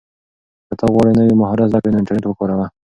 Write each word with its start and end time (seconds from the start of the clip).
که 0.67 0.73
ته 0.79 0.85
غواړې 0.93 1.11
نوی 1.19 1.33
مهارت 1.41 1.67
زده 1.71 1.79
کړې 1.81 1.89
نو 1.91 1.99
انټرنیټ 2.01 2.25
وکاروه. 2.27 2.67